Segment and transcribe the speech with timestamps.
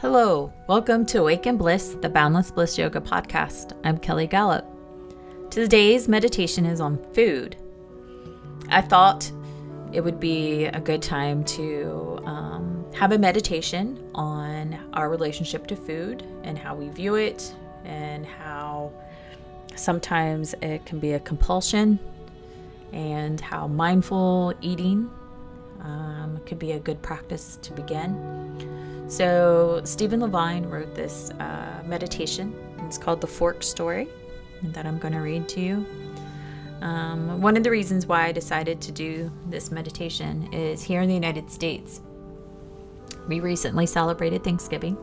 [0.00, 3.76] Hello, welcome to Awaken Bliss, the Boundless Bliss Yoga podcast.
[3.84, 4.64] I'm Kelly Gallup.
[5.50, 7.54] Today's meditation is on food.
[8.70, 9.30] I thought
[9.92, 15.76] it would be a good time to um, have a meditation on our relationship to
[15.76, 18.90] food and how we view it, and how
[19.76, 21.98] sometimes it can be a compulsion,
[22.94, 25.10] and how mindful eating
[25.82, 28.79] um, could be a good practice to begin.
[29.10, 32.54] So, Stephen Levine wrote this uh, meditation.
[32.86, 34.06] It's called The Fork Story,
[34.62, 35.84] that I'm going to read to you.
[36.80, 41.08] Um, one of the reasons why I decided to do this meditation is here in
[41.08, 42.00] the United States,
[43.26, 44.96] we recently celebrated Thanksgiving.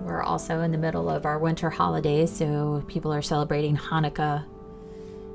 [0.00, 4.46] We're also in the middle of our winter holidays, so people are celebrating Hanukkah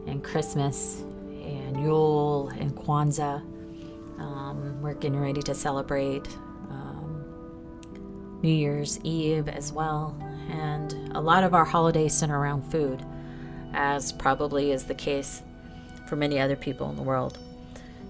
[0.07, 3.43] and Christmas and Yule and Kwanzaa.
[4.17, 6.27] Um, we're getting ready to celebrate
[8.45, 10.15] New Year's Eve as well,
[10.51, 13.03] and a lot of our holidays center around food,
[13.73, 15.41] as probably is the case
[16.05, 17.39] for many other people in the world.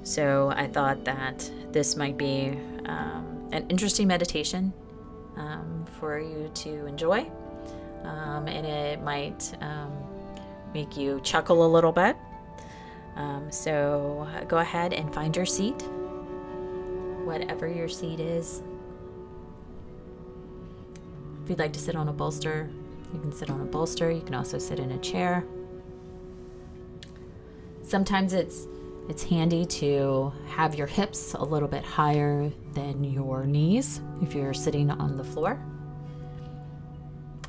[0.04, 4.74] So I thought that this might be um, an interesting meditation
[5.38, 7.32] um, for you to enjoy,
[8.04, 9.94] um, and it might um,
[10.74, 12.18] make you chuckle a little bit.
[13.16, 15.82] Um, so go ahead and find your seat,
[17.24, 18.62] whatever your seat is.
[21.46, 22.68] If you'd like to sit on a bolster,
[23.14, 24.10] you can sit on a bolster.
[24.10, 25.46] You can also sit in a chair.
[27.84, 28.66] Sometimes it's
[29.10, 34.56] it's handy to have your hips a little bit higher than your knees if you're
[34.56, 35.64] sitting on the floor.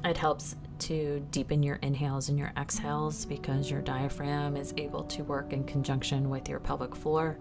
[0.04, 5.24] It helps to deepen your inhales and your exhales because your diaphragm is able to
[5.24, 7.38] work in conjunction with your pelvic floor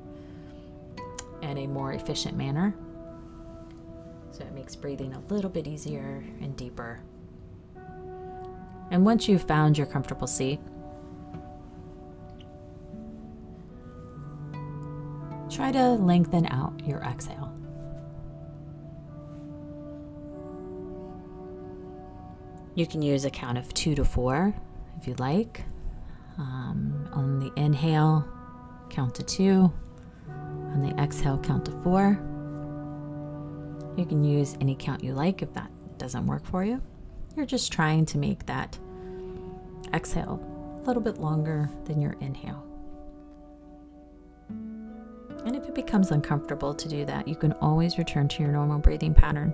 [1.42, 2.74] in a more efficient manner.
[4.36, 7.00] So it makes breathing a little bit easier and deeper.
[8.92, 10.60] And once you've found your comfortable seat,
[15.50, 17.54] try to lengthen out your exhale.
[22.74, 24.54] You can use a count of two to four
[25.00, 25.64] if you like.
[26.38, 28.28] Um, on the inhale,
[28.90, 29.72] count to two.
[30.28, 32.20] On the exhale, count to four.
[33.98, 36.82] You can use any count you like if that doesn't work for you.
[37.36, 38.78] You're just trying to make that
[39.94, 40.40] exhale
[40.82, 42.64] a little bit longer than your inhale.
[45.46, 48.80] And if it becomes uncomfortable to do that, you can always return to your normal
[48.80, 49.54] breathing pattern.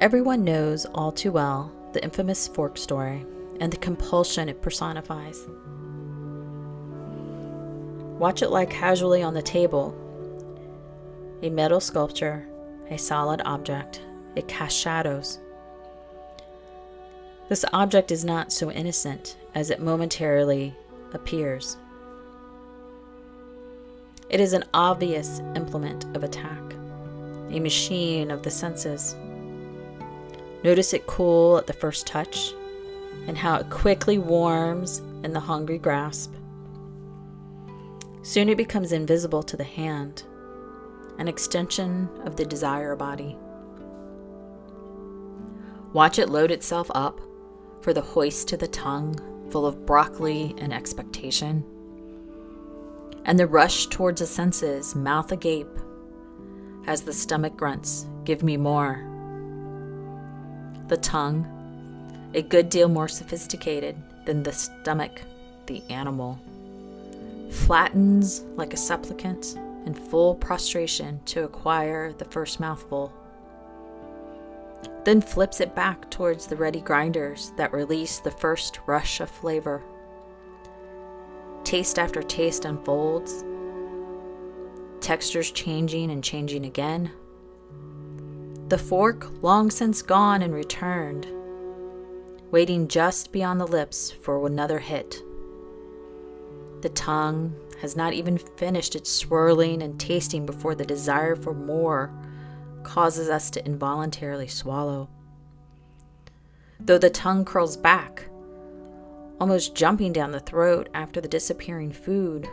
[0.00, 3.24] Everyone knows all too well the infamous fork story
[3.60, 5.46] and the compulsion it personifies.
[8.22, 9.92] Watch it lie casually on the table.
[11.42, 12.46] A metal sculpture,
[12.88, 14.00] a solid object,
[14.36, 15.40] it casts shadows.
[17.48, 20.72] This object is not so innocent as it momentarily
[21.12, 21.76] appears.
[24.30, 26.62] It is an obvious implement of attack,
[27.50, 29.16] a machine of the senses.
[30.62, 32.52] Notice it cool at the first touch
[33.26, 36.32] and how it quickly warms in the hungry grasp.
[38.22, 40.22] Soon it becomes invisible to the hand,
[41.18, 43.36] an extension of the desire body.
[45.92, 47.20] Watch it load itself up
[47.80, 49.16] for the hoist to the tongue,
[49.50, 51.64] full of broccoli and expectation.
[53.24, 55.78] And the rush towards the senses, mouth agape,
[56.86, 59.04] as the stomach grunts, Give me more.
[60.86, 61.44] The tongue,
[62.34, 63.96] a good deal more sophisticated
[64.26, 65.22] than the stomach,
[65.66, 66.40] the animal
[67.52, 73.12] flattens like a supplicant in full prostration to acquire the first mouthful,
[75.04, 79.82] then flips it back towards the ready grinders that release the first rush of flavor.
[81.64, 83.44] Taste after taste unfolds,
[85.00, 87.10] textures changing and changing again.
[88.68, 91.26] The fork long since gone and returned,
[92.50, 95.22] waiting just beyond the lips for another hit.
[96.82, 102.12] The tongue has not even finished its swirling and tasting before the desire for more
[102.82, 105.08] causes us to involuntarily swallow.
[106.80, 108.26] Though the tongue curls back,
[109.40, 112.48] almost jumping down the throat after the disappearing food,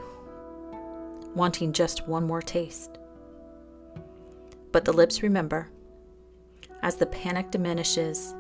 [1.34, 3.00] wanting just one more taste.
[4.72, 5.70] But the lips remember.
[6.84, 8.36] As the panic diminishes,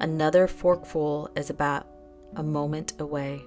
[0.00, 1.86] another forkful is about
[2.34, 3.44] a moment away.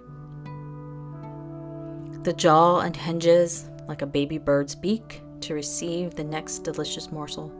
[2.27, 7.53] The jaw unhinges like a baby bird's beak to receive the next delicious morsel.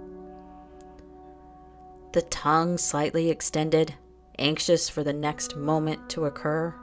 [2.12, 3.96] The tongue slightly extended,
[4.38, 6.75] anxious for the next moment to occur.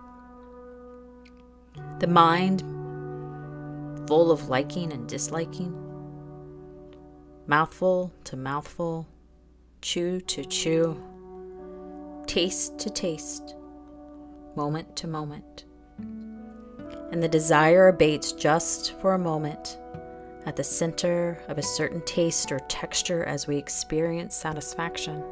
[2.00, 2.62] The mind
[4.08, 5.76] full of liking and disliking.
[7.46, 9.06] Mouthful to mouthful,
[9.82, 10.98] chew to chew,
[12.26, 13.56] taste to taste,
[14.56, 15.66] moment to moment.
[17.14, 19.78] And the desire abates just for a moment
[20.46, 25.22] at the center of a certain taste or texture as we experience satisfaction.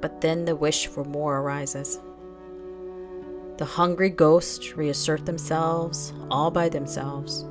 [0.00, 1.98] But then the wish for more arises.
[3.56, 7.42] The hungry ghosts reassert themselves all by themselves,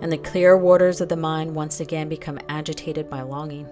[0.00, 3.66] and the clear waters of the mind once again become agitated by longing.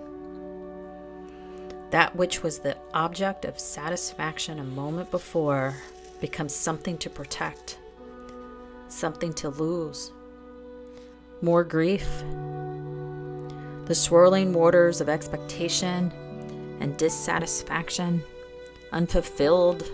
[1.91, 5.77] That which was the object of satisfaction a moment before
[6.21, 7.79] becomes something to protect,
[8.89, 10.13] something to lose.
[11.43, 12.07] More grief.
[13.87, 16.13] The swirling waters of expectation
[16.81, 18.23] and dissatisfaction,
[18.93, 19.91] unfulfilled,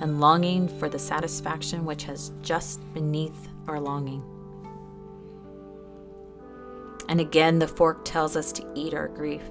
[0.00, 4.24] and longing for the satisfaction which has just beneath our longing.
[7.08, 9.42] And again, the fork tells us to eat our grief.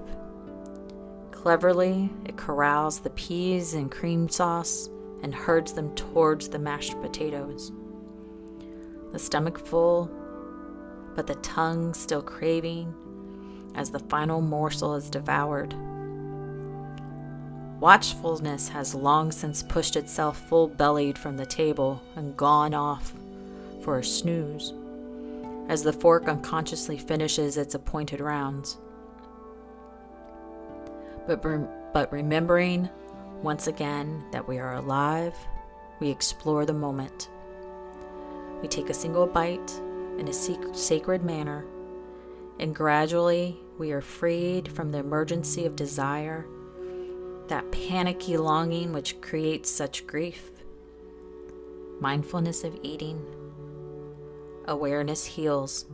[1.32, 4.90] Cleverly, it corrals the peas and cream sauce
[5.24, 7.72] and herds them towards the mashed potatoes.
[9.12, 10.10] The stomach full,
[11.16, 12.94] but the tongue still craving
[13.76, 15.74] as the final morsel is devoured.
[17.80, 23.14] Watchfulness has long since pushed itself full bellied from the table and gone off
[23.84, 24.74] for a snooze
[25.70, 28.78] as the fork unconsciously finishes its appointed rounds
[31.38, 32.90] but, but remembering
[33.42, 35.36] once again that we are alive,
[36.00, 37.30] we explore the moment.
[38.62, 39.72] We take a single bite
[40.18, 41.66] in a sacred manner,
[42.60, 46.46] and gradually we are freed from the emergency of desire,
[47.48, 50.50] that panicky longing which creates such grief.
[52.02, 53.26] Mindfulness of eating,
[54.68, 55.86] awareness heals.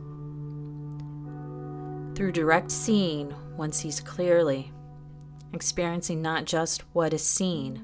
[2.14, 4.72] Through direct seeing, one sees clearly
[5.52, 7.82] experiencing not just what is seen,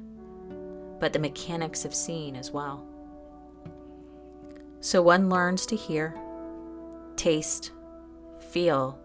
[1.00, 2.86] but the mechanics of seeing as well.
[4.80, 6.14] So one learns to hear,
[7.16, 7.72] taste,
[8.50, 8.98] feel,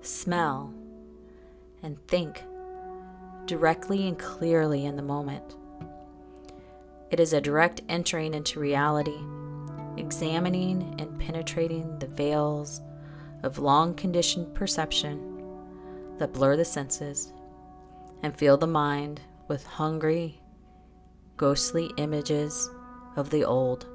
[0.00, 0.72] smell,
[1.82, 2.42] and think
[3.46, 5.56] directly and clearly in the moment.
[7.10, 9.18] It is a direct entering into reality,
[9.96, 12.80] examining and penetrating the veils
[13.42, 15.28] of long conditioned perception
[16.18, 17.32] that blur the senses
[18.22, 20.40] and fill the mind with hungry,
[21.36, 22.70] ghostly images
[23.16, 23.86] of the old.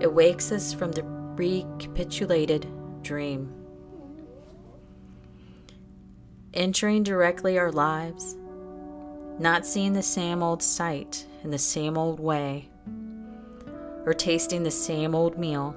[0.00, 2.66] It wakes us from the recapitulated
[3.02, 3.52] dream.
[6.54, 8.36] Entering directly our lives,
[9.38, 12.68] not seeing the same old sight in the same old way,
[14.04, 15.74] or tasting the same old meal,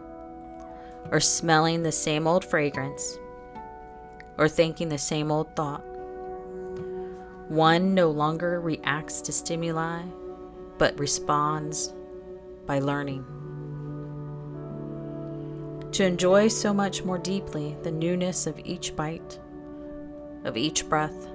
[1.12, 3.18] or smelling the same old fragrance,
[4.38, 5.84] or thinking the same old thought.
[7.48, 10.02] One no longer reacts to stimuli,
[10.80, 11.94] but responds
[12.66, 13.24] by learning.
[15.92, 19.40] To enjoy so much more deeply the newness of each bite,
[20.44, 21.28] of each breath,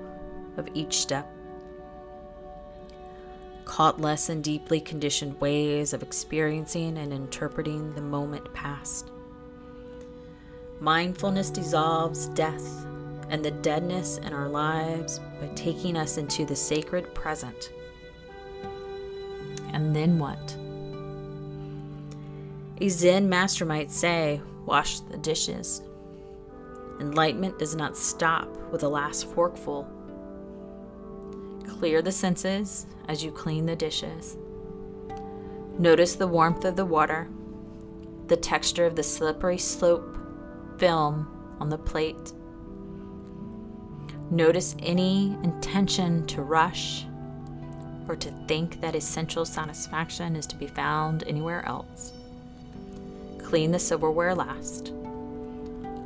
[0.57, 1.31] of each step.
[3.65, 9.13] Caught less in deeply conditioned ways of experiencing and interpreting the moment past.
[10.81, 12.85] Mindfulness dissolves death
[13.31, 17.73] and the deadness in our lives by taking us into the sacred present.
[19.73, 20.57] And then what?
[22.83, 25.83] A Zen master might say, wash the dishes.
[26.99, 29.89] Enlightenment does not stop with the last forkful.
[31.67, 34.37] Clear the senses as you clean the dishes.
[35.79, 37.29] Notice the warmth of the water,
[38.27, 40.19] the texture of the slippery slope
[40.79, 42.33] film on the plate
[44.31, 47.05] Notice any intention to rush
[48.07, 52.13] or to think that essential satisfaction is to be found anywhere else.
[53.39, 54.93] Clean the silverware last.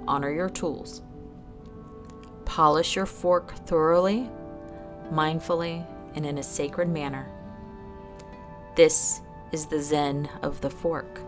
[0.08, 1.02] Honor your tools.
[2.46, 4.30] Polish your fork thoroughly,
[5.12, 7.26] mindfully, and in a sacred manner.
[8.74, 9.20] This
[9.52, 11.20] is the Zen of the fork.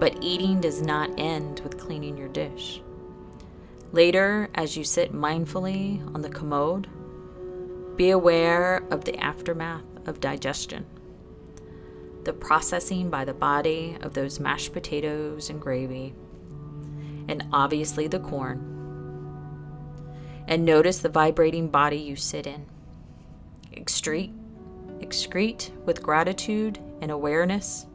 [0.00, 2.80] But eating does not end with cleaning your dish.
[3.92, 6.88] Later, as you sit mindfully on the commode,
[7.96, 10.86] be aware of the aftermath of digestion.
[12.24, 16.14] the processing by the body of those mashed potatoes and gravy,
[17.28, 18.66] and obviously the corn.
[20.46, 22.66] And notice the vibrating body you sit in.
[23.72, 24.34] Excrete,
[24.98, 27.86] excrete with gratitude and awareness.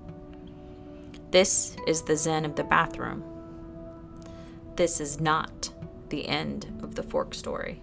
[1.32, 3.24] This is the Zen of the bathroom.
[4.76, 5.70] This is not
[6.10, 7.82] the end of the fork story.